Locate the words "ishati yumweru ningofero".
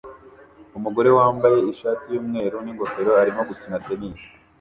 1.71-3.11